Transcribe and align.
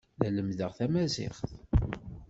La 0.21 0.29
lemmdeɣ 0.31 0.71
tamaziɣt. 0.77 1.41